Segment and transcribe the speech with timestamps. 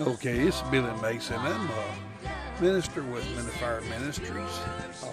[0.00, 1.38] Okay, it's Billy Mason.
[1.38, 4.36] I'm a minister with Fire Ministries.
[5.02, 5.10] Uh,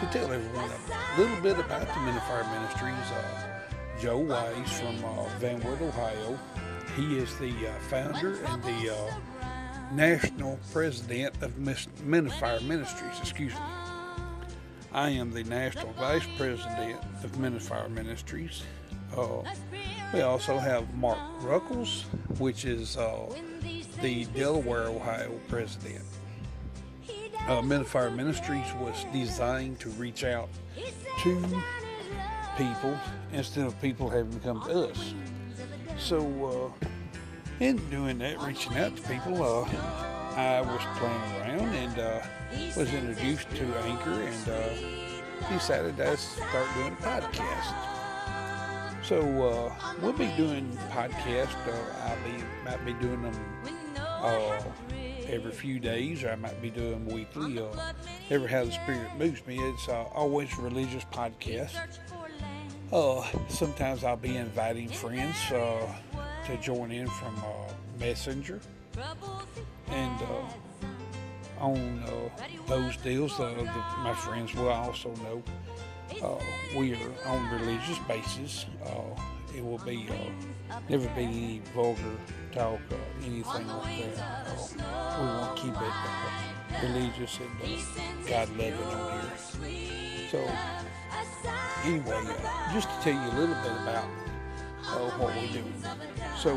[0.00, 3.60] to tell everyone a little bit about the Fire Ministries, uh,
[4.00, 6.38] Joe Wise from uh, Van Wert, Ohio.
[6.96, 9.14] He is the uh, founder and the uh,
[9.92, 11.58] national president of
[12.34, 13.18] Fire Ministries.
[13.20, 13.60] Excuse me.
[14.92, 18.62] I am the national vice president of Fire Ministries.
[19.16, 19.42] Uh,
[20.12, 22.04] we also have Mark Ruckles,
[22.38, 23.26] which is uh,
[24.00, 26.04] the Delaware, Ohio president.
[27.46, 30.48] Uh, Fire Ministries was designed to reach out
[31.22, 31.62] to
[32.56, 32.98] people
[33.32, 35.14] instead of people having to come to us.
[35.98, 36.86] So, uh,
[37.60, 39.64] in doing that, reaching out to people, uh,
[40.36, 42.20] I was playing around and uh,
[42.76, 47.93] was introduced to Anchor and uh, decided to start doing a podcast.
[49.04, 51.54] So uh, we'll be doing podcasts.
[51.68, 53.38] Uh, I'll be might be doing them
[53.98, 54.62] uh,
[55.28, 57.58] every few days, or I might be doing weekly.
[57.58, 57.92] Uh,
[58.30, 59.58] ever how the Spirit moves me.
[59.58, 61.76] It's uh, always religious podcast.
[62.90, 65.86] Uh, sometimes I'll be inviting friends uh,
[66.46, 67.36] to join in from
[68.00, 68.60] Messenger,
[69.88, 70.18] and
[71.64, 72.02] uh, on
[72.66, 73.52] those deals, the,
[74.02, 75.42] my friends will also know
[76.22, 76.38] uh,
[76.76, 78.66] we are on religious basis.
[78.84, 79.20] Uh,
[79.56, 82.16] it will be uh, never be any vulgar
[82.52, 84.48] talk or anything like that.
[84.80, 90.28] Uh, we to keep it uh, religious and God loving on here.
[90.30, 90.38] So
[91.84, 92.34] anyway,
[92.72, 94.04] just to tell you a little bit about
[95.18, 95.84] what we're doing.
[96.36, 96.54] So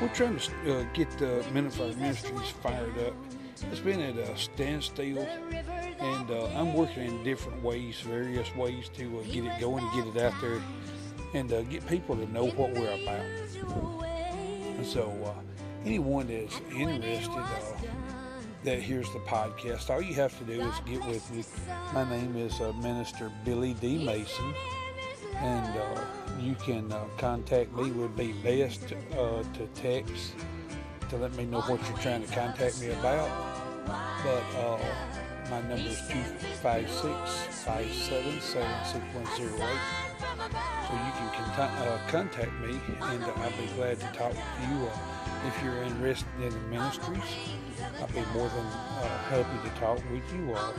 [0.00, 3.14] we're trying to get the Minute Ministries fired up.
[3.70, 5.26] It's been at a standstill
[5.98, 10.06] and uh, I'm working in different ways, various ways to uh, get it going, get
[10.06, 10.60] it out there,
[11.34, 13.24] and uh, get people to know what we're about.
[14.76, 15.40] And so, uh,
[15.84, 17.48] anyone that's interested uh,
[18.64, 21.44] that hears the podcast, all you have to do is get with me.
[21.92, 24.04] My name is uh, Minister Billy D.
[24.04, 24.54] Mason,
[25.36, 25.74] and
[26.40, 27.90] you can contact me.
[27.90, 30.34] Would be best to text
[31.10, 33.30] to let me know what you're trying to contact me about.
[34.24, 34.80] But
[35.50, 40.08] my number is 256 577 6108.
[40.20, 44.62] So you can contact, uh, contact me and uh, I'll be glad to talk to
[44.68, 44.84] you.
[44.84, 47.22] Uh, if you're interested in the ministries,
[48.00, 50.52] I'll be more than uh, happy to talk with you.
[50.52, 50.72] Uh,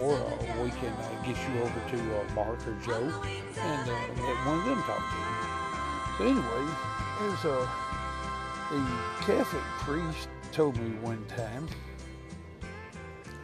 [0.00, 0.92] or uh, we can
[1.24, 3.08] get you over to Mark or Joe
[3.56, 5.34] and let one of them talk to you.
[6.18, 6.64] So anyway,
[7.32, 7.83] as a
[8.74, 11.68] the Catholic priest told me one time,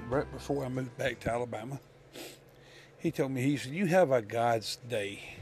[0.08, 1.78] right before I moved back to Alabama.
[2.98, 5.36] He told me, he said, You have a God's day.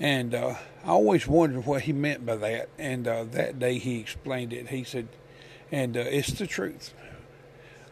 [0.00, 2.70] And uh, I always wondered what he meant by that.
[2.78, 4.68] And uh, that day he explained it.
[4.68, 5.08] He said,
[5.70, 6.92] and uh, it's the truth.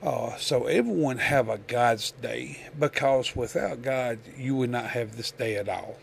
[0.03, 5.31] Uh, so everyone have a God's day because without God, you would not have this
[5.31, 5.99] day at all.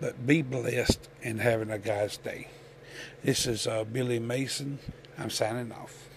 [0.00, 2.48] But be blessed in having a God's day.
[3.22, 4.78] This is uh, Billy Mason.
[5.18, 6.08] I'm signing off.